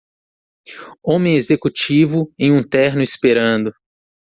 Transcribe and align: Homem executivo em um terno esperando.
Homem 1.03 1.35
executivo 1.35 2.25
em 2.39 2.51
um 2.51 2.67
terno 2.67 3.03
esperando. 3.03 3.71